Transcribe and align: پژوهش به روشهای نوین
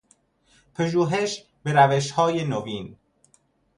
پژوهش 0.75 1.43
به 1.63 1.73
روشهای 1.73 2.43
نوین 2.45 2.97